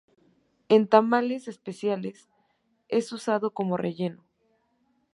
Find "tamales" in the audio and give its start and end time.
0.87-1.47